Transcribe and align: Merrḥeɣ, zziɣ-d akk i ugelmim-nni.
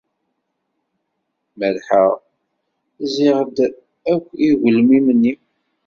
Merrḥeɣ, 1.57 2.11
zziɣ-d 3.09 3.57
akk 4.13 4.25
i 4.45 4.47
ugelmim-nni. 4.53 5.33